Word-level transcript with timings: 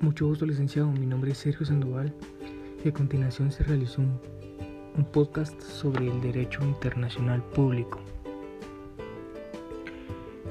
Mucho 0.00 0.26
gusto, 0.26 0.44
licenciado. 0.44 0.92
Mi 0.92 1.06
nombre 1.06 1.32
es 1.32 1.38
Sergio 1.38 1.64
Sandoval 1.64 2.12
y 2.84 2.88
a 2.90 2.92
continuación 2.92 3.50
se 3.50 3.64
realizó 3.64 4.02
un, 4.02 5.04
podcast 5.10 5.58
sobre 5.62 6.06
el 6.06 6.20
derecho 6.20 6.62
internacional 6.62 7.42
público. 7.42 7.98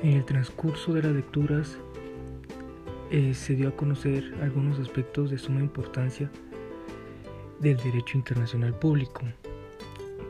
En 0.01 0.13
el 0.13 0.25
transcurso 0.25 0.93
de 0.93 1.03
las 1.03 1.11
lecturas 1.11 1.77
eh, 3.11 3.35
se 3.35 3.53
dio 3.55 3.69
a 3.69 3.75
conocer 3.75 4.33
algunos 4.41 4.79
aspectos 4.79 5.29
de 5.29 5.37
suma 5.37 5.61
importancia 5.61 6.31
del 7.59 7.77
derecho 7.77 8.17
internacional 8.17 8.73
público. 8.73 9.21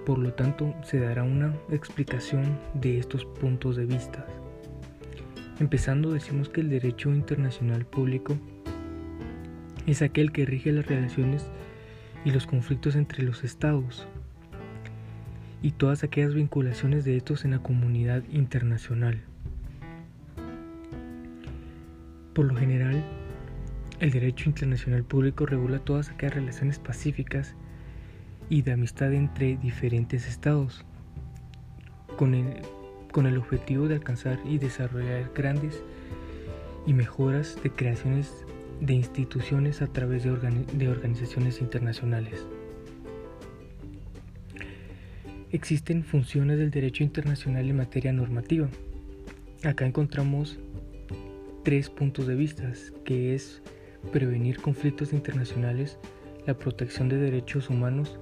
Por 0.05 0.18
lo 0.18 0.34
tanto, 0.34 0.73
se 0.84 1.00
dará 1.00 1.23
una 1.23 1.55
explicación 1.70 2.59
de 2.73 3.00
estos 3.00 3.23
puntos 3.23 3.77
de 3.77 3.86
vista. 3.86 4.26
Empezando, 5.62 6.12
decimos 6.12 6.50
que 6.50 6.59
el 6.59 6.70
derecho 6.70 7.12
internacional 7.12 7.86
público 7.86 8.38
es 9.85 10.02
aquel 10.02 10.31
que 10.31 10.45
rige 10.45 10.71
las 10.71 10.85
relaciones 10.85 11.49
y 12.23 12.31
los 12.31 12.48
conflictos 12.48 12.95
entre 12.95 13.23
los 13.23 13.44
estados 13.44 14.08
y 15.61 15.71
todas 15.71 16.03
aquellas 16.03 16.34
vinculaciones 16.34 17.05
de 17.05 17.17
estos 17.17 17.45
en 17.45 17.52
la 17.52 17.59
comunidad 17.59 18.23
internacional. 18.31 19.21
Por 22.34 22.45
lo 22.45 22.55
general, 22.55 23.03
el 23.99 24.11
derecho 24.11 24.49
internacional 24.49 25.03
público 25.03 25.45
regula 25.45 25.80
todas 25.80 26.09
aquellas 26.09 26.36
relaciones 26.36 26.80
pacíficas 26.80 27.55
y 28.49 28.61
de 28.61 28.73
amistad 28.73 29.13
entre 29.13 29.58
diferentes 29.58 30.27
estados, 30.27 30.83
con 32.17 32.36
el, 32.36 32.61
con 33.11 33.25
el 33.25 33.38
objetivo 33.38 33.88
de 33.88 33.95
alcanzar 33.95 34.39
y 34.45 34.58
desarrollar 34.58 35.31
grandes 35.33 35.81
y 36.86 36.94
mejoras 36.94 37.58
de 37.64 37.72
creaciones 37.72 38.45
de 38.80 38.94
instituciones 38.94 39.81
a 39.81 39.88
través 39.88 40.23
de, 40.23 40.90
organizaciones 40.90 41.62
internacionales. 41.62 42.45
Existen 45.52 46.04
funciones 46.04 46.58
del 46.58 46.72
derecho 46.72 47.04
internacional 47.04 47.70
en 47.70 47.78
materia 47.78 48.12
normativa. 48.12 48.67
Acá 49.64 49.86
encontramos 49.86 50.59
tres 51.64 51.90
puntos 51.90 52.28
de 52.28 52.36
vista, 52.36 52.72
que 53.06 53.34
es 53.34 53.62
prevenir 54.12 54.62
conflictos 54.62 55.14
internacionales, 55.14 55.98
la 56.45 56.58
protección 56.58 57.10
de 57.10 57.17
derechos 57.17 57.70
humanos, 57.70 58.20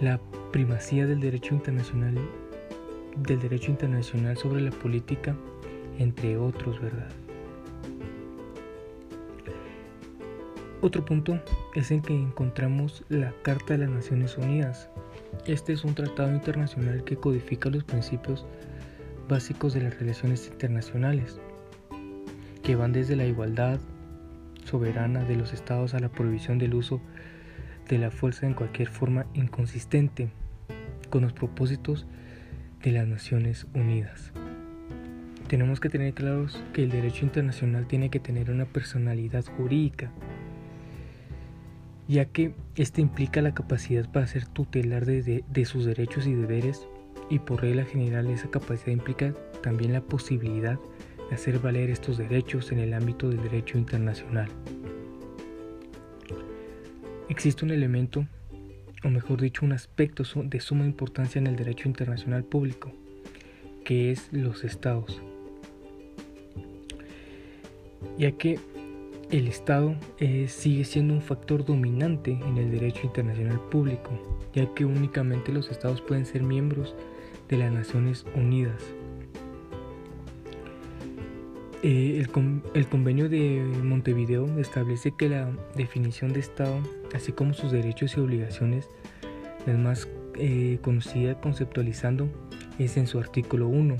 la 0.00 0.20
primacía 0.52 1.06
del 1.06 1.20
derecho 1.20 1.54
internacional 1.54 2.16
del 3.16 3.40
derecho 3.40 3.70
internacional 3.70 4.36
sobre 4.36 4.60
la 4.60 4.70
política, 4.70 5.34
entre 5.98 6.36
otros, 6.36 6.80
¿verdad? 6.80 7.08
Otro 10.86 11.04
punto 11.04 11.40
es 11.74 11.90
en 11.90 12.00
que 12.00 12.14
encontramos 12.14 13.02
la 13.08 13.34
Carta 13.42 13.74
de 13.74 13.78
las 13.78 13.90
Naciones 13.90 14.38
Unidas. 14.38 14.88
Este 15.44 15.72
es 15.72 15.82
un 15.82 15.96
tratado 15.96 16.32
internacional 16.32 17.02
que 17.02 17.16
codifica 17.16 17.70
los 17.70 17.82
principios 17.82 18.46
básicos 19.28 19.74
de 19.74 19.80
las 19.80 19.98
relaciones 19.98 20.46
internacionales, 20.46 21.40
que 22.62 22.76
van 22.76 22.92
desde 22.92 23.16
la 23.16 23.26
igualdad 23.26 23.80
soberana 24.64 25.24
de 25.24 25.34
los 25.34 25.52
estados 25.52 25.92
a 25.92 25.98
la 25.98 26.08
prohibición 26.08 26.56
del 26.58 26.74
uso 26.74 27.00
de 27.88 27.98
la 27.98 28.12
fuerza 28.12 28.46
en 28.46 28.54
cualquier 28.54 28.88
forma 28.88 29.26
inconsistente 29.34 30.28
con 31.10 31.22
los 31.22 31.32
propósitos 31.32 32.06
de 32.84 32.92
las 32.92 33.08
Naciones 33.08 33.66
Unidas. 33.74 34.30
Tenemos 35.48 35.80
que 35.80 35.88
tener 35.88 36.14
claros 36.14 36.62
que 36.72 36.84
el 36.84 36.90
derecho 36.90 37.24
internacional 37.24 37.88
tiene 37.88 38.08
que 38.08 38.20
tener 38.20 38.52
una 38.52 38.66
personalidad 38.66 39.44
jurídica 39.56 40.12
ya 42.08 42.26
que 42.26 42.54
éste 42.76 43.00
implica 43.00 43.42
la 43.42 43.54
capacidad 43.54 44.10
para 44.10 44.26
ser 44.26 44.46
tutelar 44.46 45.04
de, 45.06 45.64
sus 45.64 45.84
derechos 45.84 46.26
y 46.26 46.34
deberes 46.34 46.86
y 47.30 47.40
por 47.40 47.62
regla 47.62 47.84
general 47.84 48.28
esa 48.28 48.50
capacidad 48.50 48.92
implica 48.92 49.34
también 49.62 49.92
la 49.92 50.00
posibilidad 50.00 50.78
de 51.28 51.34
hacer 51.34 51.58
valer 51.58 51.90
estos 51.90 52.18
derechos 52.18 52.70
en 52.70 52.78
el 52.78 52.94
ámbito 52.94 53.28
del 53.28 53.42
derecho 53.42 53.78
internacional. 53.78 54.48
Existe 57.28 57.64
un 57.64 57.72
elemento, 57.72 58.24
o 59.02 59.08
mejor 59.08 59.40
dicho, 59.40 59.66
un 59.66 59.72
aspecto 59.72 60.22
de 60.44 60.60
suma 60.60 60.84
importancia 60.84 61.40
en 61.40 61.48
el 61.48 61.56
derecho 61.56 61.88
internacional 61.88 62.44
público, 62.44 62.92
que 63.84 64.12
es 64.12 64.32
los 64.32 64.62
estados. 64.62 65.20
Ya 68.16 68.30
que 68.30 68.60
el 69.30 69.48
Estado 69.48 69.96
eh, 70.18 70.46
sigue 70.48 70.84
siendo 70.84 71.14
un 71.14 71.20
factor 71.20 71.64
dominante 71.64 72.38
en 72.46 72.58
el 72.58 72.70
derecho 72.70 73.00
internacional 73.04 73.60
público, 73.70 74.10
ya 74.54 74.72
que 74.74 74.84
únicamente 74.84 75.52
los 75.52 75.70
Estados 75.70 76.00
pueden 76.00 76.26
ser 76.26 76.42
miembros 76.42 76.94
de 77.48 77.58
las 77.58 77.72
Naciones 77.72 78.24
Unidas. 78.34 78.82
Eh, 81.82 82.24
el, 82.74 82.88
convenio 82.88 83.28
de 83.28 83.62
Montevideo 83.82 84.58
establece 84.58 85.12
que 85.16 85.28
la 85.28 85.50
definición 85.74 86.32
de 86.32 86.40
Estado, 86.40 86.78
así 87.14 87.32
como 87.32 87.52
sus 87.52 87.70
derechos 87.70 88.16
y 88.16 88.20
obligaciones, 88.20 88.88
la 89.66 89.74
más 89.74 90.08
eh, 90.36 90.78
conocida 90.82 91.40
conceptualizando 91.40 92.28
es 92.78 92.96
en 92.96 93.06
su 93.06 93.18
artículo 93.18 93.68
1, 93.68 93.96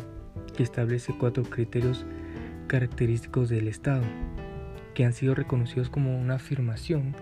que 0.56 0.62
establece 0.62 1.14
cuatro 1.18 1.42
criterios 1.44 2.06
característicos 2.68 3.48
del 3.48 3.68
Estado 3.68 4.02
que 4.96 5.04
han 5.04 5.12
sido 5.12 5.34
reconocidos 5.34 5.90
como 5.90 6.18
una 6.18 6.36
afirmación 6.36 7.14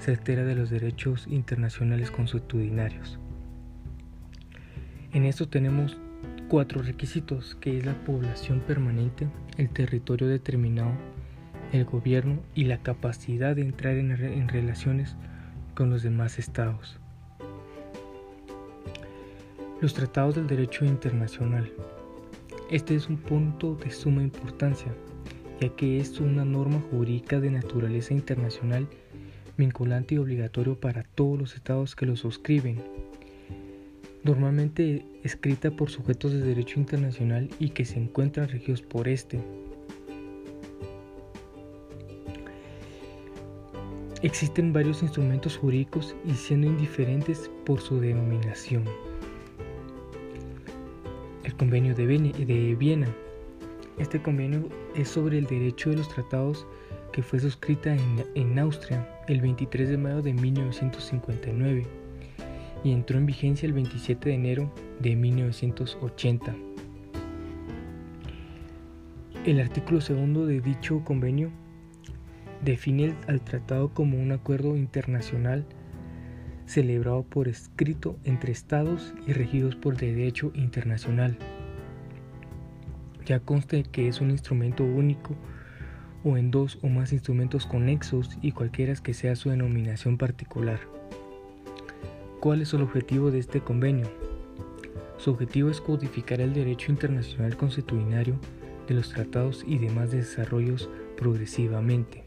certera 0.00 0.44
de 0.44 0.54
los 0.54 0.70
derechos 0.70 1.26
internacionales 1.28 2.10
consuetudinarios. 2.10 3.18
En 5.12 5.26
esto 5.26 5.46
tenemos 5.46 5.98
cuatro 6.48 6.80
requisitos, 6.80 7.54
que 7.56 7.76
es 7.76 7.84
la 7.84 7.92
población 8.06 8.60
permanente, 8.60 9.28
el 9.58 9.68
territorio 9.68 10.26
determinado, 10.26 10.92
el 11.72 11.84
gobierno 11.84 12.40
y 12.54 12.64
la 12.64 12.78
capacidad 12.78 13.54
de 13.56 13.60
entrar 13.60 13.96
en, 13.98 14.10
en 14.12 14.48
relaciones 14.48 15.14
con 15.74 15.90
los 15.90 16.02
demás 16.02 16.38
estados. 16.38 16.98
Los 19.82 19.92
tratados 19.92 20.36
del 20.36 20.46
derecho 20.46 20.86
internacional. 20.86 21.70
Este 22.70 22.94
es 22.94 23.10
un 23.10 23.18
punto 23.18 23.74
de 23.74 23.90
suma 23.90 24.22
importancia 24.22 24.94
ya 25.62 25.68
que 25.76 25.98
es 25.98 26.18
una 26.18 26.44
norma 26.44 26.82
jurídica 26.90 27.38
de 27.38 27.48
naturaleza 27.48 28.12
internacional 28.12 28.88
vinculante 29.56 30.16
y 30.16 30.18
obligatorio 30.18 30.74
para 30.74 31.04
todos 31.04 31.38
los 31.38 31.54
estados 31.54 31.94
que 31.94 32.04
lo 32.04 32.16
suscriben, 32.16 32.82
normalmente 34.24 35.06
escrita 35.22 35.70
por 35.70 35.88
sujetos 35.88 36.32
de 36.32 36.40
derecho 36.40 36.80
internacional 36.80 37.48
y 37.60 37.68
que 37.70 37.84
se 37.84 38.00
encuentran 38.00 38.48
regidos 38.48 38.82
por 38.82 39.06
este. 39.06 39.38
Existen 44.22 44.72
varios 44.72 45.00
instrumentos 45.04 45.58
jurídicos 45.58 46.16
y 46.24 46.32
siendo 46.32 46.66
indiferentes 46.66 47.48
por 47.64 47.80
su 47.80 48.00
denominación. 48.00 48.82
El 51.44 51.54
Convenio 51.54 51.94
de 51.94 52.74
Viena 52.74 53.14
este 53.98 54.22
convenio 54.22 54.68
es 54.94 55.08
sobre 55.08 55.38
el 55.38 55.46
derecho 55.46 55.90
de 55.90 55.96
los 55.96 56.08
tratados 56.08 56.66
que 57.12 57.22
fue 57.22 57.38
suscrita 57.38 57.94
en, 58.34 58.58
Austria 58.58 59.06
el 59.28 59.40
23 59.40 59.90
de 59.90 59.98
mayo 59.98 60.22
de 60.22 60.32
1959 60.32 61.86
y 62.84 62.92
entró 62.92 63.18
en 63.18 63.26
vigencia 63.26 63.66
el 63.66 63.74
27 63.74 64.30
de 64.30 64.34
enero 64.34 64.72
de 65.00 65.14
1980. 65.14 66.54
El 69.44 69.60
artículo 69.60 70.00
segundo 70.00 70.46
de 70.46 70.60
dicho 70.60 71.02
convenio 71.04 71.50
define 72.64 73.14
al 73.26 73.40
tratado 73.42 73.92
como 73.92 74.18
un 74.18 74.32
acuerdo 74.32 74.76
internacional 74.76 75.66
celebrado 76.64 77.24
por 77.24 77.48
escrito 77.48 78.16
entre 78.24 78.52
estados 78.52 79.12
y 79.26 79.32
regidos 79.32 79.76
por 79.76 79.96
derecho 79.96 80.52
internacional 80.54 81.36
ya 83.24 83.40
conste 83.40 83.84
que 83.84 84.08
es 84.08 84.20
un 84.20 84.30
instrumento 84.30 84.84
único 84.84 85.34
o 86.24 86.36
en 86.36 86.50
dos 86.50 86.78
o 86.82 86.88
más 86.88 87.12
instrumentos 87.12 87.66
conexos 87.66 88.38
y 88.42 88.52
cualquiera 88.52 88.94
que 88.94 89.14
sea 89.14 89.36
su 89.36 89.50
denominación 89.50 90.18
particular. 90.18 90.80
¿Cuál 92.40 92.62
es 92.62 92.72
el 92.74 92.82
objetivo 92.82 93.30
de 93.30 93.38
este 93.38 93.60
convenio? 93.60 94.10
Su 95.18 95.30
objetivo 95.30 95.70
es 95.70 95.80
codificar 95.80 96.40
el 96.40 96.52
derecho 96.52 96.90
internacional 96.90 97.56
constitucionario 97.56 98.36
de 98.88 98.94
los 98.94 99.10
tratados 99.10 99.64
y 99.66 99.78
demás 99.78 100.10
desarrollos 100.10 100.90
progresivamente. 101.16 102.24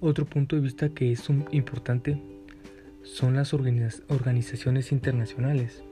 Otro 0.00 0.26
punto 0.26 0.56
de 0.56 0.62
vista 0.62 0.88
que 0.88 1.12
es 1.12 1.22
importante 1.52 2.20
son 3.02 3.36
las 3.36 3.54
organizaciones 3.54 4.92
internacionales. 4.92 5.82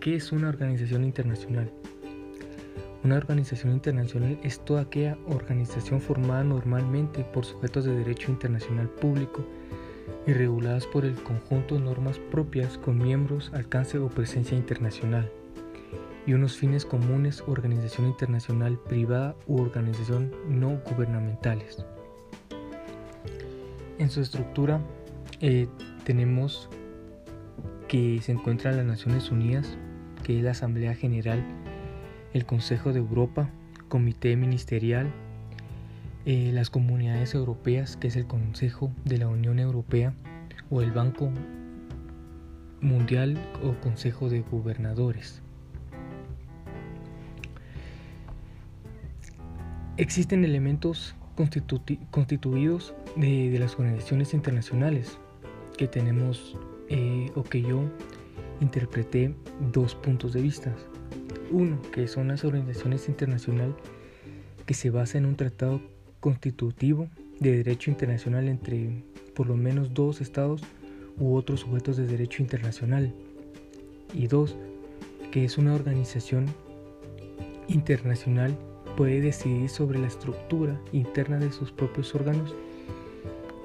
¿Qué 0.00 0.16
es 0.16 0.32
una 0.32 0.48
organización 0.48 1.04
internacional? 1.04 1.70
Una 3.02 3.16
organización 3.16 3.72
internacional 3.72 4.38
es 4.42 4.60
toda 4.60 4.82
aquella 4.82 5.16
organización 5.26 6.00
formada 6.02 6.44
normalmente 6.44 7.24
por 7.24 7.46
sujetos 7.46 7.84
de 7.84 7.96
derecho 7.96 8.30
internacional 8.30 8.90
público 8.90 9.42
y 10.26 10.32
reguladas 10.34 10.86
por 10.86 11.06
el 11.06 11.14
conjunto 11.14 11.76
de 11.76 11.80
normas 11.80 12.18
propias 12.30 12.76
con 12.76 12.98
miembros, 12.98 13.50
alcance 13.54 13.98
o 13.98 14.08
presencia 14.08 14.56
internacional 14.56 15.30
y 16.26 16.34
unos 16.34 16.56
fines 16.56 16.84
comunes, 16.84 17.42
organización 17.46 18.06
internacional 18.06 18.78
privada 18.78 19.34
u 19.46 19.62
organización 19.62 20.30
no 20.48 20.78
gubernamentales. 20.90 21.84
En 23.98 24.10
su 24.10 24.20
estructura 24.20 24.80
eh, 25.40 25.68
tenemos 26.04 26.68
que 27.88 28.20
se 28.22 28.32
encuentran 28.32 28.76
las 28.76 28.86
Naciones 28.86 29.30
Unidas, 29.30 29.76
que 30.22 30.38
es 30.38 30.44
la 30.44 30.50
Asamblea 30.52 30.94
General, 30.94 31.42
el 32.32 32.46
Consejo 32.46 32.92
de 32.92 33.00
Europa, 33.00 33.50
Comité 33.88 34.36
Ministerial, 34.36 35.10
eh, 36.26 36.50
las 36.52 36.70
Comunidades 36.70 37.34
Europeas, 37.34 37.96
que 37.96 38.08
es 38.08 38.16
el 38.16 38.26
Consejo 38.26 38.90
de 39.04 39.18
la 39.18 39.28
Unión 39.28 39.58
Europea, 39.58 40.14
o 40.70 40.82
el 40.82 40.92
Banco 40.92 41.30
Mundial 42.80 43.38
o 43.62 43.74
Consejo 43.80 44.28
de 44.28 44.40
Gobernadores. 44.42 45.42
Existen 49.96 50.44
elementos 50.44 51.14
constituidos 52.10 52.94
de, 53.16 53.56
las 53.58 53.74
organizaciones 53.74 54.34
internacionales 54.34 55.18
que 55.76 55.88
tenemos 55.88 56.56
eh, 56.88 57.30
o 57.34 57.42
que 57.42 57.62
yo 57.62 57.82
interpreté 58.60 59.34
dos 59.72 59.94
puntos 59.94 60.32
de 60.32 60.42
vista. 60.42 60.74
Uno, 61.50 61.80
que 61.92 62.06
son 62.06 62.28
las 62.28 62.44
organizaciones 62.44 63.08
internacionales 63.08 63.74
que 64.66 64.74
se 64.74 64.90
basan 64.90 65.24
en 65.24 65.30
un 65.30 65.36
tratado 65.36 65.80
constitutivo 66.20 67.08
de 67.40 67.56
derecho 67.56 67.90
internacional 67.90 68.48
entre 68.48 69.02
por 69.34 69.48
lo 69.48 69.56
menos 69.56 69.94
dos 69.94 70.20
estados 70.20 70.62
u 71.18 71.34
otros 71.34 71.60
sujetos 71.60 71.96
de 71.96 72.06
derecho 72.06 72.42
internacional. 72.42 73.12
Y 74.14 74.26
dos, 74.26 74.56
que 75.32 75.44
es 75.44 75.58
una 75.58 75.74
organización 75.74 76.46
internacional 77.68 78.56
puede 78.96 79.20
decidir 79.20 79.68
sobre 79.68 79.98
la 79.98 80.08
estructura 80.08 80.80
interna 80.92 81.38
de 81.38 81.52
sus 81.52 81.72
propios 81.72 82.14
órganos 82.14 82.54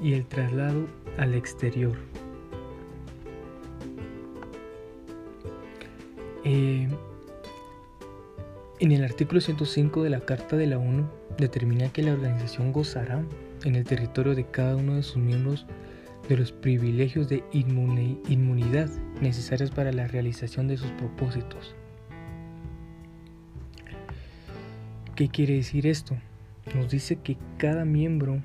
y 0.02 0.14
el 0.14 0.26
traslado 0.26 0.88
al 1.18 1.34
exterior. 1.34 1.96
Eh, 6.44 6.88
en 8.80 8.92
el 8.92 9.04
artículo 9.04 9.40
105 9.40 10.04
de 10.04 10.10
la 10.10 10.20
Carta 10.20 10.58
de 10.58 10.68
la 10.68 10.78
ONU 10.78 11.08
determina 11.38 11.90
que 11.90 12.04
la 12.04 12.14
organización 12.14 12.74
gozará 12.74 13.24
en 13.64 13.76
el 13.76 13.86
territorio 13.86 14.36
de 14.36 14.46
cada 14.46 14.76
uno 14.76 14.96
de 14.96 15.04
sus 15.04 15.18
miembros 15.18 15.66
de 16.28 16.38
los 16.38 16.52
privilegios 16.52 17.30
de 17.30 17.44
inmunidad 17.54 18.90
necesarios 19.22 19.72
para 19.72 19.92
la 19.92 20.08
realización 20.08 20.68
de 20.68 20.78
sus 20.78 20.90
propósitos. 20.92 21.76
¿Qué 25.16 25.30
quiere 25.30 25.56
decir 25.56 25.88
esto? 25.88 26.18
Nos 26.76 26.90
dice 26.90 27.18
que 27.18 27.38
cada 27.58 27.86
miembro 27.86 28.42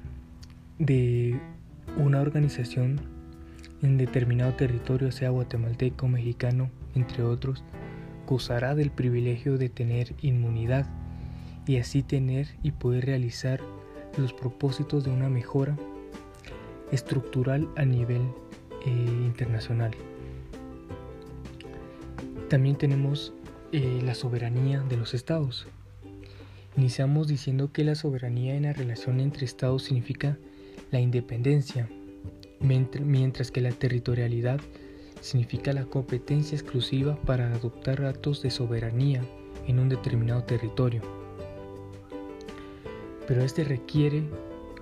de 0.78 1.40
una 1.96 2.20
organización 2.20 3.00
en 3.82 3.96
determinado 3.96 4.52
territorio, 4.54 5.10
sea 5.10 5.30
guatemalteco, 5.30 6.06
mexicano, 6.06 6.70
entre 6.94 7.24
otros, 7.24 7.64
gozará 8.30 8.76
del 8.76 8.92
privilegio 8.92 9.58
de 9.58 9.68
tener 9.68 10.14
inmunidad 10.22 10.86
y 11.66 11.78
así 11.78 12.04
tener 12.04 12.46
y 12.62 12.70
poder 12.70 13.06
realizar 13.06 13.60
los 14.16 14.32
propósitos 14.32 15.02
de 15.02 15.10
una 15.10 15.28
mejora 15.28 15.76
estructural 16.92 17.68
a 17.76 17.84
nivel 17.84 18.22
eh, 18.86 18.90
internacional. 19.26 19.90
También 22.48 22.76
tenemos 22.76 23.32
eh, 23.72 24.00
la 24.04 24.14
soberanía 24.14 24.80
de 24.80 24.96
los 24.96 25.12
estados. 25.12 25.66
Iniciamos 26.76 27.26
diciendo 27.26 27.72
que 27.72 27.82
la 27.82 27.96
soberanía 27.96 28.54
en 28.54 28.62
la 28.62 28.72
relación 28.72 29.18
entre 29.18 29.44
estados 29.44 29.82
significa 29.82 30.38
la 30.92 31.00
independencia, 31.00 31.88
mientras 32.60 33.50
que 33.50 33.60
la 33.60 33.72
territorialidad 33.72 34.60
la 35.72 35.84
competencia 35.84 36.56
exclusiva 36.56 37.16
para 37.26 37.52
adoptar 37.52 38.04
actos 38.04 38.42
de 38.42 38.50
soberanía 38.50 39.22
en 39.66 39.78
un 39.78 39.88
determinado 39.88 40.42
territorio. 40.44 41.02
Pero 43.26 43.42
este 43.42 43.64
requiere 43.64 44.24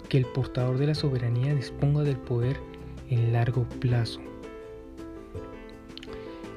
que 0.08 0.18
el 0.18 0.26
portador 0.26 0.78
de 0.78 0.86
la 0.86 0.94
soberanía 0.94 1.54
disponga 1.54 2.02
del 2.02 2.16
poder 2.16 2.58
en 3.10 3.32
largo 3.32 3.64
plazo. 3.80 4.20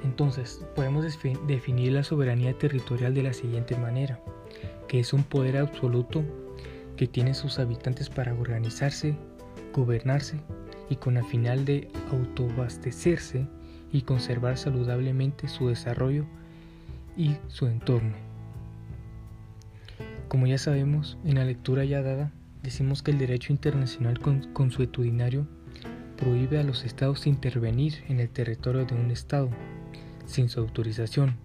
Entonces, 0.04 0.66
podemos 0.75 1.06
definir 1.48 1.92
la 1.92 2.04
soberanía 2.04 2.57
territorial 2.57 3.13
de 3.13 3.24
la 3.24 3.33
siguiente 3.33 3.75
manera 3.78 4.19
que 4.92 5.00
es 5.00 5.13
un 5.13 5.24
poder 5.24 5.56
absoluto 5.56 6.22
que 6.98 7.07
tiene 7.07 7.33
sus 7.33 7.60
habitantes 7.60 8.10
para 8.10 8.33
organizarse, 8.33 9.16
gobernarse 9.74 10.42
y 10.89 10.98
con 10.98 11.13
la 11.13 11.24
final 11.24 11.63
de 11.63 11.88
autoabastecerse 12.12 13.48
y 13.92 14.04
conservar 14.04 14.58
saludablemente 14.58 15.48
su 15.48 15.68
desarrollo 15.68 16.26
y 17.18 17.36
su 17.48 17.68
entorno. 17.68 18.14
Como 20.28 20.48
ya 20.48 20.58
sabemos, 20.58 21.18
en 21.26 21.36
la 21.36 21.46
lectura 21.46 21.84
ya 21.84 22.02
dada, 22.02 22.32
decimos 22.64 23.04
que 23.04 23.12
el 23.12 23.18
derecho 23.18 23.52
internacional 23.52 24.20
consuetudinario 24.54 25.46
prohíbe 26.18 26.60
a 26.60 26.64
los 26.64 26.86
estados 26.86 27.28
intervenir 27.28 28.04
en 28.08 28.20
el 28.20 28.30
territorio 28.30 28.86
de 28.86 28.96
un 28.96 29.12
estado 29.12 29.50
sin 30.26 30.50
su 30.50 30.60
autorización. 30.60 31.36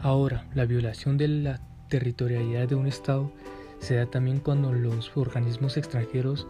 Ahora, 0.00 0.46
la 0.54 0.64
violación 0.64 1.18
de 1.18 1.28
la 1.28 1.60
territorialidad 1.88 2.68
de 2.68 2.74
un 2.74 2.86
Estado 2.86 3.30
se 3.80 3.96
da 3.96 4.06
también 4.06 4.38
cuando 4.38 4.72
los 4.72 5.14
organismos 5.14 5.76
extranjeros 5.76 6.46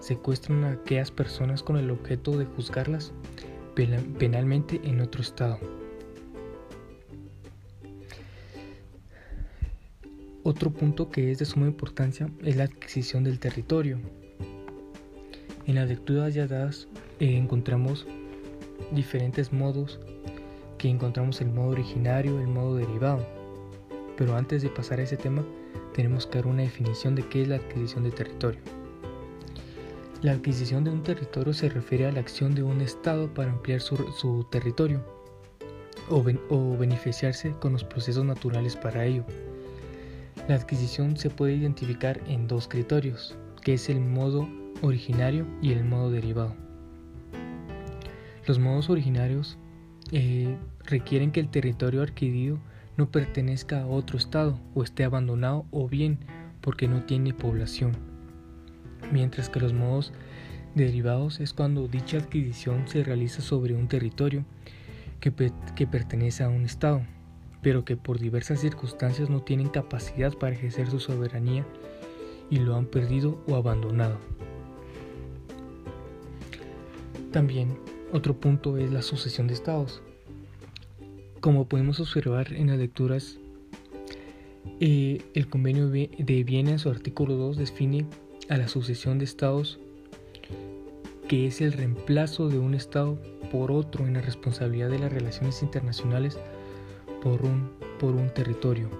secuestran 0.00 0.64
a 0.64 0.72
aquellas 0.72 1.10
personas 1.10 1.62
con 1.62 1.76
el 1.76 1.90
objeto 1.90 2.36
de 2.36 2.44
juzgarlas 2.44 3.12
penalmente 3.74 4.80
en 4.84 5.00
otro 5.00 5.22
Estado. 5.22 5.58
Otro 10.44 10.70
punto 10.72 11.08
que 11.08 11.30
es 11.30 11.38
de 11.38 11.44
suma 11.44 11.66
importancia 11.66 12.28
es 12.42 12.56
la 12.56 12.64
adquisición 12.64 13.22
del 13.22 13.38
territorio. 13.38 13.98
En 15.66 15.76
las 15.76 15.88
lecturas 15.88 16.34
ya 16.34 16.48
dadas 16.48 16.88
eh, 17.20 17.36
encontramos 17.36 18.06
diferentes 18.90 19.52
modos 19.52 20.00
que 20.78 20.88
encontramos 20.88 21.40
el 21.40 21.52
modo 21.52 21.68
originario, 21.68 22.40
el 22.40 22.48
modo 22.48 22.74
derivado. 22.76 23.24
Pero 24.16 24.36
antes 24.36 24.62
de 24.62 24.68
pasar 24.68 24.98
a 24.98 25.04
ese 25.04 25.16
tema, 25.16 25.44
tenemos 25.94 26.26
que 26.26 26.38
dar 26.38 26.48
una 26.48 26.62
definición 26.62 27.14
de 27.14 27.22
qué 27.28 27.42
es 27.42 27.48
la 27.48 27.56
adquisición 27.56 28.02
de 28.02 28.10
territorio. 28.10 28.81
La 30.22 30.30
adquisición 30.30 30.84
de 30.84 30.90
un 30.90 31.02
territorio 31.02 31.52
se 31.52 31.68
refiere 31.68 32.06
a 32.06 32.12
la 32.12 32.20
acción 32.20 32.54
de 32.54 32.62
un 32.62 32.80
Estado 32.80 33.34
para 33.34 33.50
ampliar 33.50 33.80
su, 33.80 34.46
territorio 34.52 35.04
o, 36.08 36.76
beneficiarse 36.76 37.50
con 37.58 37.72
los 37.72 37.82
procesos 37.82 38.24
naturales 38.24 38.76
para 38.76 39.04
ello. 39.04 39.24
La 40.46 40.54
adquisición 40.54 41.16
se 41.16 41.28
puede 41.28 41.56
identificar 41.56 42.20
en 42.28 42.46
dos 42.46 42.68
criterios, 42.68 43.36
que 43.62 43.74
es 43.74 43.88
el 43.88 43.98
modo 43.98 44.48
originario 44.80 45.44
y 45.60 45.72
el 45.72 45.82
modo 45.82 46.12
derivado. 46.12 46.54
Los 48.46 48.60
modos 48.60 48.90
originarios 48.90 49.58
eh, 50.12 50.56
requieren 50.84 51.32
que 51.32 51.40
el 51.40 51.48
territorio 51.48 52.00
adquirido 52.00 52.58
no 52.96 53.10
pertenezca 53.10 53.82
a 53.82 53.86
otro 53.86 54.18
estado 54.18 54.56
o 54.76 54.84
esté 54.84 55.02
abandonado 55.02 55.66
o 55.72 55.88
bien 55.88 56.20
porque 56.60 56.86
no 56.86 57.02
tiene 57.06 57.34
población. 57.34 58.11
Mientras 59.10 59.48
que 59.48 59.60
los 59.60 59.72
modos 59.72 60.12
derivados 60.74 61.40
es 61.40 61.52
cuando 61.52 61.88
dicha 61.88 62.18
adquisición 62.18 62.88
se 62.88 63.02
realiza 63.02 63.42
sobre 63.42 63.74
un 63.74 63.88
territorio 63.88 64.44
que, 65.20 65.32
que 65.76 65.86
pertenece 65.86 66.44
a 66.44 66.48
un 66.48 66.64
estado, 66.64 67.02
pero 67.62 67.84
que 67.84 67.96
por 67.96 68.18
diversas 68.18 68.60
circunstancias 68.60 69.28
no 69.30 69.42
tienen 69.42 69.68
capacidad 69.68 70.32
para 70.32 70.54
ejercer 70.54 70.90
su 70.90 71.00
soberanía 71.00 71.66
y 72.50 72.56
lo 72.56 72.76
han 72.76 72.86
perdido 72.86 73.42
o 73.46 73.56
abandonado. 73.56 74.18
También 77.30 77.78
otro 78.12 78.34
punto 78.34 78.76
es 78.76 78.92
la 78.92 79.02
sucesión 79.02 79.46
de 79.46 79.54
estados. 79.54 80.02
Como 81.40 81.66
podemos 81.66 81.98
observar 81.98 82.52
en 82.52 82.68
las 82.68 82.78
lecturas, 82.78 83.38
eh, 84.80 85.22
el 85.34 85.48
convenio 85.48 85.88
de 85.88 86.44
Viena 86.44 86.72
en 86.72 86.78
su 86.78 86.90
artículo 86.90 87.36
2 87.36 87.56
define 87.56 88.06
a 88.52 88.58
la 88.58 88.68
sucesión 88.68 89.18
de 89.18 89.24
estados 89.24 89.80
que 91.26 91.46
es 91.46 91.62
el 91.62 91.72
reemplazo 91.72 92.50
de 92.50 92.58
un 92.58 92.74
estado 92.74 93.18
por 93.50 93.72
otro 93.72 94.06
en 94.06 94.12
la 94.12 94.20
responsabilidad 94.20 94.90
de 94.90 94.98
las 94.98 95.10
relaciones 95.10 95.62
internacionales 95.62 96.38
por 97.22 97.46
un, 97.46 97.70
por 97.98 98.14
un 98.14 98.28
territorio. 98.28 98.90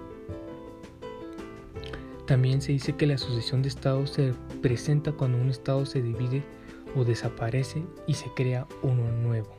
También 2.25 2.63
se 2.63 2.71
dice 2.71 2.93
que 2.93 3.05
la 3.05 3.19
sucesión 3.19 3.61
de 3.61 3.69
estados 3.69 4.09
se 4.09 4.33
presenta 4.63 5.11
cuando 5.11 5.37
un 5.37 5.51
estado 5.51 5.85
se 5.85 6.01
divide 6.01 6.43
o 6.95 7.03
desaparece 7.03 7.83
y 8.07 8.15
se 8.15 8.33
crea 8.35 8.65
uno 8.81 9.03
nuevo. 9.11 9.55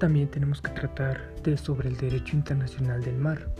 También 0.00 0.26
tenemos 0.26 0.60
que 0.60 0.70
tratar 0.72 1.32
de 1.44 1.56
sobre 1.56 1.88
el 1.88 1.96
derecho 1.96 2.34
internacional 2.34 3.00
del 3.00 3.16
mar. 3.16 3.51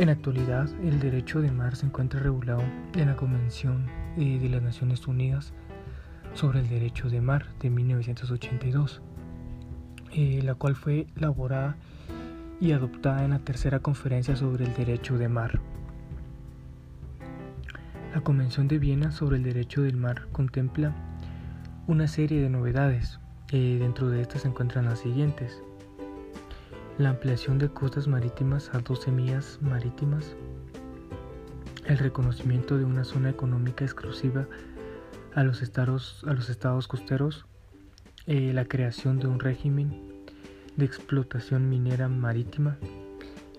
En 0.00 0.06
la 0.06 0.12
actualidad, 0.12 0.66
el 0.82 0.98
derecho 0.98 1.42
de 1.42 1.50
mar 1.50 1.76
se 1.76 1.84
encuentra 1.84 2.20
regulado 2.20 2.62
en 2.94 3.08
la 3.08 3.16
Convención 3.16 3.84
eh, 4.16 4.38
de 4.38 4.48
las 4.48 4.62
Naciones 4.62 5.06
Unidas 5.06 5.52
sobre 6.32 6.60
el 6.60 6.70
derecho 6.70 7.10
de 7.10 7.20
mar 7.20 7.48
de 7.60 7.68
1982, 7.68 9.02
eh, 10.12 10.40
la 10.42 10.54
cual 10.54 10.74
fue 10.74 11.06
elaborada 11.16 11.76
y 12.62 12.72
adoptada 12.72 13.26
en 13.26 13.32
la 13.32 13.40
tercera 13.40 13.80
conferencia 13.80 14.36
sobre 14.36 14.64
el 14.64 14.72
derecho 14.72 15.18
de 15.18 15.28
mar. 15.28 15.60
La 18.14 18.22
Convención 18.22 18.68
de 18.68 18.78
Viena 18.78 19.12
sobre 19.12 19.36
el 19.36 19.42
derecho 19.42 19.82
del 19.82 19.98
mar 19.98 20.28
contempla 20.32 20.94
una 21.86 22.08
serie 22.08 22.40
de 22.40 22.48
novedades. 22.48 23.20
Eh, 23.52 23.76
dentro 23.78 24.08
de 24.08 24.22
estas 24.22 24.40
se 24.40 24.48
encuentran 24.48 24.86
las 24.86 25.00
siguientes. 25.00 25.62
La 27.00 27.08
ampliación 27.08 27.58
de 27.58 27.70
costas 27.70 28.08
marítimas 28.08 28.74
a 28.74 28.78
12 28.80 29.10
millas 29.10 29.58
marítimas. 29.62 30.36
El 31.86 31.96
reconocimiento 31.96 32.76
de 32.76 32.84
una 32.84 33.04
zona 33.04 33.30
económica 33.30 33.86
exclusiva 33.86 34.46
a 35.34 35.42
los 35.42 35.62
estados, 35.62 36.22
a 36.28 36.34
los 36.34 36.50
estados 36.50 36.88
costeros. 36.88 37.46
Eh, 38.26 38.52
la 38.52 38.66
creación 38.66 39.18
de 39.18 39.28
un 39.28 39.40
régimen 39.40 40.26
de 40.76 40.84
explotación 40.84 41.70
minera 41.70 42.06
marítima 42.10 42.76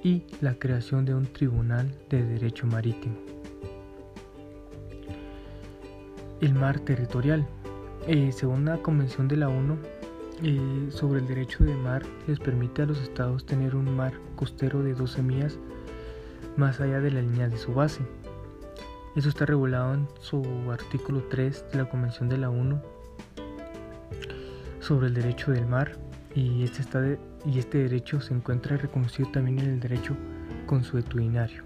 y 0.03 0.21
la 0.39 0.53
creación 0.60 1.03
de 1.05 1.15
un 1.15 1.25
tribunal 1.25 1.91
de 2.12 2.24
derecho 2.24 2.67
marítimo. 2.67 3.15
El 6.41 6.53
mar 6.53 6.79
territorial. 6.81 7.48
Eh, 8.05 8.31
según 8.33 8.65
la 8.65 8.77
Convención 8.77 9.27
de 9.27 9.38
la 9.38 9.50
ONU 9.50 9.79
eh, 10.43 10.88
sobre 10.89 11.19
el 11.19 11.27
derecho 11.27 11.63
de 11.63 11.75
mar, 11.75 12.03
les 12.27 12.39
permite 12.39 12.81
a 12.81 12.86
los 12.86 13.00
estados 13.00 13.45
tener 13.45 13.75
un 13.75 13.95
mar 13.95 14.13
costero 14.36 14.81
de 14.81 14.93
12 14.93 15.21
millas 15.21 15.60
más 16.57 16.79
allá 16.79 17.00
de 17.00 17.12
la 17.12 17.21
línea 17.21 17.48
de 17.48 17.57
su 17.57 17.74
base. 17.74 18.01
Eso 19.15 19.29
está 19.29 19.45
regulado 19.45 19.93
en 19.93 20.07
su 20.19 20.41
artículo 20.71 21.24
3 21.29 21.65
de 21.71 21.77
la 21.77 21.89
Convención 21.89 22.29
de 22.29 22.38
la 22.38 22.50
ONU 22.50 22.81
sobre 24.79 25.07
el 25.07 25.13
derecho 25.13 25.51
del 25.51 25.67
mar 25.67 25.98
y 26.33 26.63
este, 26.63 26.81
está 26.81 27.01
y 27.45 27.60
este 27.60 27.79
derecho 27.79 28.21
se 28.21 28.33
encuentra 28.33 28.77
reconocido 28.77 29.29
también 29.31 29.60
en 29.60 29.69
el 29.69 29.79
derecho 29.79 30.15
consuetudinario. 30.65 31.63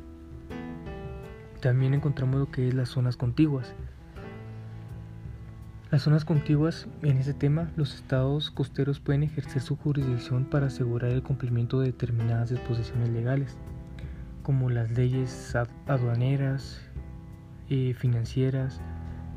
También 1.61 1.93
encontramos 1.93 2.39
lo 2.39 2.51
que 2.51 2.67
es 2.67 2.73
las 2.73 2.89
zonas 2.89 3.17
contiguas. 3.17 3.73
Las 5.91 6.01
zonas 6.01 6.25
contiguas, 6.25 6.87
en 7.03 7.19
este 7.19 7.35
tema, 7.35 7.69
los 7.75 7.93
estados 7.93 8.49
costeros 8.49 8.99
pueden 8.99 9.21
ejercer 9.21 9.61
su 9.61 9.75
jurisdicción 9.75 10.45
para 10.45 10.65
asegurar 10.65 11.11
el 11.11 11.21
cumplimiento 11.21 11.79
de 11.79 11.87
determinadas 11.87 12.49
disposiciones 12.49 13.09
legales, 13.09 13.55
como 14.41 14.71
las 14.71 14.89
leyes 14.91 15.55
aduaneras, 15.85 16.81
eh, 17.69 17.93
financieras, 17.93 18.81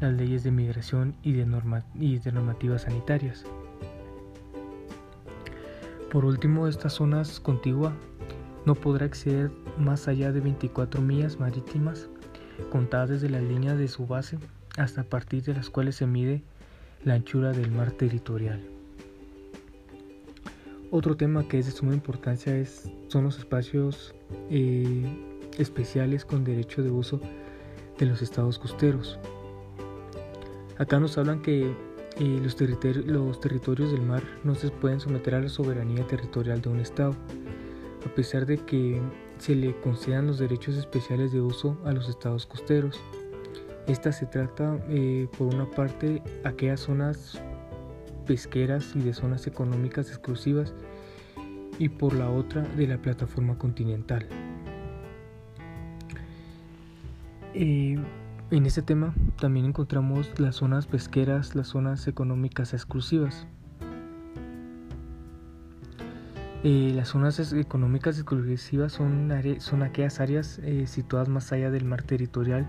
las 0.00 0.14
leyes 0.14 0.42
de 0.42 0.50
migración 0.50 1.14
y 1.22 1.32
de, 1.32 1.44
normativas 1.44 2.82
sanitarias. 2.82 3.44
Por 6.10 6.24
último, 6.24 6.66
estas 6.66 6.94
zonas 6.94 7.40
contiguas 7.40 7.92
no 8.64 8.74
podrá 8.74 9.04
exceder 9.04 9.50
más 9.78 10.08
allá 10.08 10.32
de 10.32 10.40
24 10.40 11.02
millas 11.02 11.38
marítimas 11.38 12.08
contadas 12.72 13.10
desde 13.10 13.28
la 13.28 13.40
línea 13.40 13.74
de 13.74 13.86
su 13.86 14.06
base 14.06 14.38
hasta 14.78 15.02
partir 15.02 15.42
de 15.42 15.54
las 15.54 15.70
cuales 15.70 15.96
se 15.96 16.06
mide 16.06 16.42
la 17.04 17.14
anchura 17.14 17.52
del 17.52 17.70
mar 17.70 17.90
territorial. 17.92 18.60
Otro 20.90 21.16
tema 21.16 21.46
que 21.46 21.58
es 21.58 21.66
de 21.66 21.72
suma 21.72 21.92
importancia 21.92 22.56
es, 22.56 22.90
son 23.08 23.24
los 23.24 23.38
espacios 23.38 24.14
eh, 24.50 25.04
especiales 25.58 26.24
con 26.24 26.44
derecho 26.44 26.82
de 26.82 26.90
uso 26.90 27.20
de 27.98 28.06
los 28.06 28.22
estados 28.22 28.58
costeros. 28.58 29.18
Acá 30.78 30.98
nos 30.98 31.18
hablan 31.18 31.42
que 31.42 31.74
y 32.18 32.38
los, 32.38 32.56
los 33.06 33.40
territorios 33.40 33.92
del 33.92 34.02
mar 34.02 34.22
no 34.42 34.54
se 34.54 34.70
pueden 34.70 34.98
someter 34.98 35.36
a 35.36 35.40
la 35.40 35.48
soberanía 35.48 36.06
territorial 36.06 36.60
de 36.60 36.68
un 36.68 36.80
Estado, 36.80 37.14
a 38.04 38.14
pesar 38.14 38.46
de 38.46 38.58
que 38.58 39.00
se 39.38 39.54
le 39.54 39.78
concedan 39.80 40.26
los 40.26 40.38
derechos 40.38 40.76
especiales 40.76 41.32
de 41.32 41.40
uso 41.40 41.76
a 41.84 41.92
los 41.92 42.08
estados 42.08 42.46
costeros. 42.46 43.00
Esta 43.88 44.12
se 44.12 44.26
trata, 44.26 44.78
eh, 44.90 45.28
por 45.38 45.54
una 45.54 45.64
parte, 45.64 46.22
aquellas 46.44 46.80
zonas 46.80 47.40
pesqueras 48.26 48.94
y 48.94 49.00
de 49.00 49.14
zonas 49.14 49.46
económicas 49.46 50.10
exclusivas, 50.10 50.74
y 51.78 51.88
por 51.88 52.12
la 52.12 52.28
otra, 52.28 52.60
de 52.76 52.86
la 52.86 52.98
plataforma 52.98 53.56
continental. 53.56 54.26
Eh, 57.54 57.98
en 58.50 58.66
este 58.66 58.82
tema 58.82 59.14
también 59.40 59.64
encontramos 59.64 60.38
las 60.38 60.56
zonas 60.56 60.86
pesqueras, 60.86 61.54
las 61.54 61.68
zonas 61.68 62.06
económicas 62.08 62.74
exclusivas. 62.74 63.46
Eh, 66.62 66.92
las 66.94 67.08
zonas 67.08 67.54
económicas 67.54 68.18
exclusivas 68.18 68.92
son, 68.92 69.32
son 69.60 69.82
aquellas 69.82 70.20
áreas 70.20 70.60
situadas 70.84 71.30
más 71.30 71.52
allá 71.52 71.70
del 71.70 71.86
mar 71.86 72.02
territorial 72.02 72.66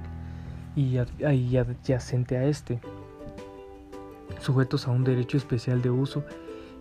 y, 0.79 0.97
adyacente 0.97 2.37
a 2.37 2.45
este, 2.45 2.79
sujetos 4.39 4.87
a 4.87 4.91
un 4.91 5.03
derecho 5.03 5.35
especial 5.35 5.81
de 5.81 5.89
uso 5.89 6.23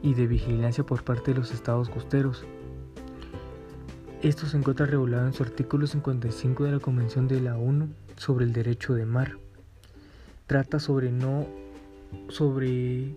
y 0.02 0.14
de 0.14 0.28
vigilancia 0.28 0.85
por 0.85 1.02
parte 1.02 1.33
de 1.33 1.38
los 1.38 1.52
estados 1.52 1.88
costeros. 1.88 2.45
Esto 4.23 4.47
se 4.47 4.57
encuentra 4.57 4.87
regulado 4.87 5.26
en 5.26 5.33
su 5.33 5.43
artículo 5.43 5.87
55 5.87 6.64
de 6.64 6.73
la 6.73 6.78
Convención 6.78 7.26
de 7.26 7.40
la 7.40 7.57
ONU 7.57 7.88
sobre 8.17 8.45
el 8.45 8.52
derecho 8.52 8.95
de 8.95 9.05
mar. 9.05 9.38
Trata 10.47 10.78
sobre 10.78 11.11
no 11.11 11.47
sobre 12.28 13.17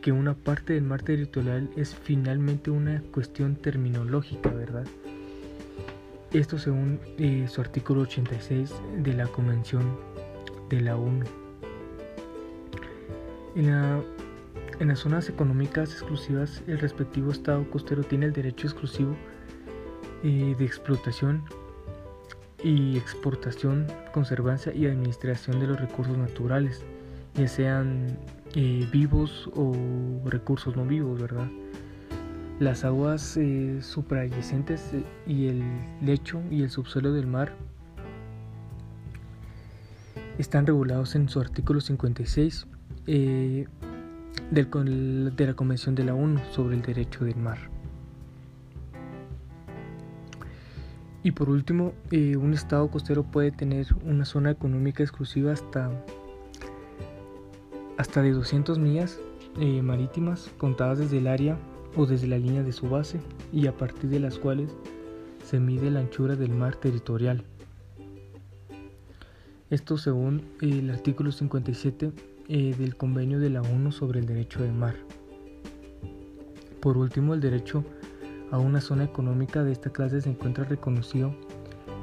que 0.00 0.12
una 0.12 0.34
parte 0.34 0.72
del 0.72 0.82
mar 0.82 1.02
territorial 1.02 1.70
es 1.76 1.94
finalmente 1.94 2.70
una 2.70 3.02
cuestión 3.12 3.56
terminológica, 3.56 4.50
¿verdad? 4.50 4.86
Esto 6.32 6.58
según 6.58 6.98
eh, 7.18 7.46
su 7.48 7.60
artículo 7.60 8.02
86 8.02 8.72
de 8.98 9.12
la 9.12 9.26
Convención 9.26 9.82
de 10.72 10.80
la 10.80 10.96
ONU. 10.96 11.26
En, 13.54 14.88
las 14.88 14.98
zonas 14.98 15.28
económicas 15.28 15.92
exclusivas, 15.92 16.62
el 16.66 16.80
respectivo 16.80 17.30
Estado 17.30 17.68
costero 17.70 18.02
tiene 18.02 18.26
el 18.26 18.32
derecho 18.32 18.66
exclusivo 18.66 19.14
eh, 20.24 20.56
de 20.58 20.64
explotación 20.64 21.44
y 22.64 22.96
exportación, 22.96 23.86
conservancia 24.12 24.74
y 24.74 24.86
administración 24.86 25.60
de 25.60 25.68
los 25.68 25.80
recursos 25.80 26.16
naturales, 26.16 26.82
ya 27.34 27.46
sean 27.46 28.18
eh, 28.54 28.88
vivos 28.90 29.50
o 29.54 29.72
recursos 30.24 30.74
no 30.74 30.84
vivos, 30.84 31.20
¿verdad? 31.20 31.48
Las 32.60 32.84
aguas 32.84 33.36
eh, 33.36 33.80
eh, 33.80 35.04
y 35.26 35.46
el 35.48 35.62
lecho 36.00 36.40
y 36.50 36.62
el 36.62 36.70
subsuelo 36.70 37.12
del 37.12 37.26
mar 37.26 37.52
están 40.42 40.66
regulados 40.66 41.14
en 41.14 41.28
su 41.28 41.40
artículo 41.40 41.80
56 41.80 42.66
del, 43.06 43.68
de 44.50 45.46
la 45.46 45.54
Convención 45.54 45.94
de 45.94 46.04
la 46.04 46.14
ONU 46.14 46.40
sobre 46.50 46.76
el 46.76 46.82
Derecho 46.82 47.24
del 47.24 47.36
Mar. 47.36 47.58
Y 51.22 51.30
por 51.30 51.48
último, 51.48 51.92
eh, 52.10 52.36
un 52.36 52.52
estado 52.52 52.90
costero 52.90 53.22
puede 53.22 53.52
tener 53.52 53.86
una 54.04 54.24
zona 54.24 54.50
económica 54.50 55.04
exclusiva 55.04 55.52
hasta, 55.52 55.90
hasta 57.96 58.22
de 58.22 58.32
200 58.32 58.80
millas 58.80 59.20
eh, 59.60 59.80
marítimas 59.80 60.50
contadas 60.58 60.98
desde 60.98 61.18
el 61.18 61.28
área 61.28 61.56
o 61.94 62.06
desde 62.06 62.26
la 62.26 62.38
línea 62.38 62.64
de 62.64 62.72
su 62.72 62.88
base 62.88 63.20
y 63.52 63.68
a 63.68 63.76
partir 63.76 64.10
de 64.10 64.18
las 64.18 64.38
cuales 64.38 64.74
se 65.44 65.60
mide 65.60 65.92
la 65.92 66.00
anchura 66.00 66.34
del 66.34 66.50
mar 66.50 66.74
territorial. 66.74 67.44
Esto 69.72 69.96
según 69.96 70.42
el 70.60 70.90
artículo 70.90 71.32
57 71.32 72.12
eh, 72.48 72.74
del 72.78 72.94
Convenio 72.94 73.40
de 73.40 73.48
la 73.48 73.62
ONU 73.62 73.90
sobre 73.90 74.20
el 74.20 74.26
Derecho 74.26 74.62
del 74.62 74.74
Mar. 74.74 74.96
Por 76.80 76.98
último, 76.98 77.32
el 77.32 77.40
derecho 77.40 77.82
a 78.50 78.58
una 78.58 78.82
zona 78.82 79.04
económica 79.04 79.64
de 79.64 79.72
esta 79.72 79.88
clase 79.88 80.20
se 80.20 80.28
encuentra 80.28 80.64
reconocido 80.64 81.34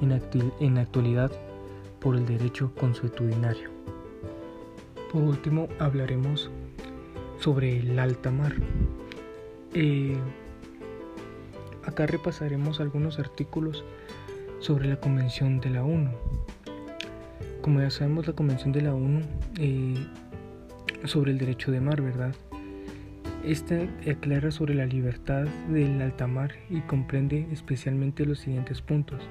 en, 0.02 0.10
la 0.74 0.82
actualidad 0.82 1.32
por 2.00 2.16
el 2.16 2.26
derecho 2.26 2.74
consuetudinario. 2.74 3.70
Por 5.14 5.22
último, 5.22 5.70
hablaremos 5.78 6.50
sobre 7.38 7.82
el 7.82 8.00
alta 8.00 8.32
mar. 8.32 8.56
Eh, 9.76 10.18
acá 11.86 12.08
repasaremos 12.08 12.80
algunos 12.80 13.20
artículos 13.20 13.86
sobre 14.58 14.90
la 14.90 15.00
Convención 15.00 15.60
de 15.60 15.70
la 15.70 15.84
ONU. 15.84 16.10
Como 17.70 17.82
ya 17.82 17.92
sabemos, 17.92 18.26
la 18.26 18.34
Convención 18.34 18.72
de 18.72 18.82
la 18.82 18.96
ONU 18.96 19.22
eh, 19.60 19.94
sobre 21.04 21.32
el 21.32 21.38
derecho 21.38 21.72
de 21.72 21.80
mar, 21.80 22.02
¿verdad? 22.02 22.34
Esta 23.44 23.76
aclara 24.10 24.50
sobre 24.50 24.74
la 24.74 24.88
libertad 24.88 25.46
del 25.72 26.02
alta 26.02 26.26
mar 26.26 26.54
y 26.72 26.82
comprende 26.82 27.46
especialmente 27.52 28.26
los 28.26 28.40
siguientes 28.40 28.82
puntos. 28.82 29.22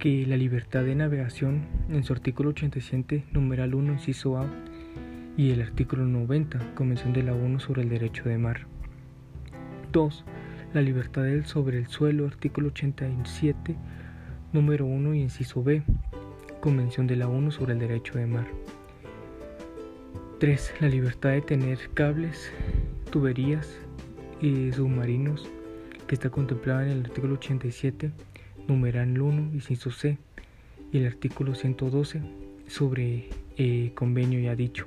Que 0.00 0.26
la 0.26 0.36
libertad 0.36 0.82
de 0.82 0.96
navegación 0.96 1.62
en 1.88 2.02
su 2.02 2.12
artículo 2.12 2.50
87, 2.50 3.26
numeral 3.30 3.76
1, 3.76 3.92
inciso 3.92 4.36
A, 4.36 4.48
y 5.36 5.52
el 5.52 5.62
artículo 5.62 6.06
90, 6.06 6.74
Convención 6.74 7.12
de 7.12 7.22
la 7.22 7.32
ONU 7.32 7.60
sobre 7.60 7.82
el 7.82 7.90
derecho 7.90 8.24
de 8.24 8.38
mar. 8.38 8.66
2. 9.92 10.24
La 10.72 10.82
libertad 10.82 11.26
sobre 11.44 11.78
el 11.78 11.86
suelo, 11.86 12.26
artículo 12.26 12.70
87, 12.70 13.76
número 14.52 14.84
1 14.84 15.14
y 15.14 15.20
inciso 15.20 15.62
B, 15.62 15.84
Convención 16.64 17.06
de 17.06 17.16
la 17.16 17.28
ONU 17.28 17.52
sobre 17.52 17.74
el 17.74 17.78
derecho 17.78 18.14
de 18.14 18.24
mar. 18.24 18.46
3. 20.40 20.76
La 20.80 20.88
libertad 20.88 21.32
de 21.32 21.42
tener 21.42 21.78
cables, 21.92 22.50
tuberías 23.10 23.68
y 24.40 24.72
submarinos 24.72 25.46
que 26.06 26.14
está 26.14 26.30
contemplada 26.30 26.86
en 26.86 26.92
el 26.92 27.04
artículo 27.04 27.34
87, 27.34 28.12
numeral 28.66 29.20
1, 29.20 29.50
inciso 29.52 29.90
C, 29.90 30.16
y 30.90 31.00
el 31.00 31.06
artículo 31.06 31.54
112 31.54 32.22
sobre 32.66 33.28
eh, 33.58 33.92
convenio 33.94 34.40
ya 34.40 34.56
dicho. 34.56 34.86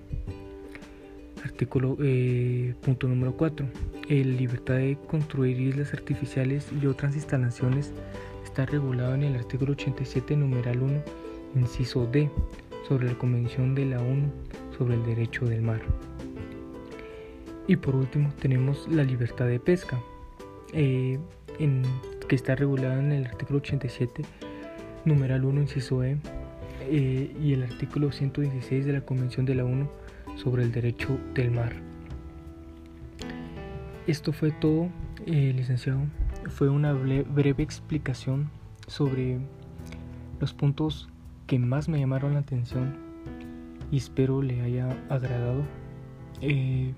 Artículo 1.44 1.96
eh, 2.02 2.74
punto 2.82 3.08
número 3.08 3.38
4. 3.38 3.68
La 4.10 4.16
libertad 4.16 4.78
de 4.78 4.98
construir 5.06 5.60
islas 5.60 5.94
artificiales 5.94 6.70
y 6.82 6.88
otras 6.88 7.14
instalaciones 7.14 7.94
está 8.44 8.66
regulado 8.66 9.14
en 9.14 9.22
el 9.22 9.36
artículo 9.36 9.74
87, 9.74 10.36
numeral 10.36 10.82
1, 10.82 11.27
inciso 11.60 12.06
D, 12.06 12.30
sobre 12.88 13.08
la 13.08 13.18
Convención 13.18 13.76
de 13.76 13.86
la 13.86 14.00
ONU 14.00 14.32
sobre 14.78 14.96
el 14.96 15.06
derecho 15.06 15.46
del 15.46 15.62
mar. 15.62 15.82
Y 17.68 17.76
por 17.76 17.96
último 17.96 18.32
tenemos 18.40 18.88
la 18.88 19.04
libertad 19.04 19.48
de 19.48 19.60
pesca, 19.60 20.00
eh, 20.74 21.20
que 22.28 22.36
está 22.36 22.56
regulada 22.56 23.00
en 23.00 23.12
el 23.12 23.26
artículo 23.26 23.60
87, 23.60 24.24
numeral 25.06 25.44
1, 25.44 25.62
inciso 25.62 26.04
E, 26.04 26.18
eh, 26.90 27.36
y 27.42 27.54
el 27.54 27.64
artículo 27.64 28.12
116 28.12 28.86
de 28.86 28.94
la 28.94 29.02
Convención 29.02 29.46
de 29.46 29.56
la 29.56 29.66
ONU 29.66 29.90
sobre 30.36 30.64
el 30.64 30.72
derecho 30.72 31.18
del 31.34 31.52
mar. 31.52 31.74
Esto 34.06 34.32
fue 34.32 34.52
todo, 34.52 34.90
eh, 35.26 35.52
licenciado. 35.54 36.00
Fue 36.50 36.70
una 36.70 36.94
breve 36.94 37.64
explicación 37.64 38.50
sobre 38.88 39.40
los 40.40 40.54
puntos 40.54 41.10
que 41.48 41.58
más 41.58 41.88
me 41.88 42.00
llamaron 42.00 42.34
la 42.34 42.42
atención 42.42 42.98
y 43.90 43.98
espero 43.98 44.42
le 44.42 44.62
haya 44.62 44.90
agradado. 45.10 45.64
Eh, 46.42 46.94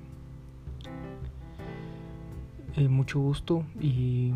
eh, 2.76 2.88
mucho 2.90 3.20
gusto 3.20 3.64
y 3.80 4.34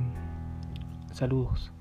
saludos. 1.12 1.73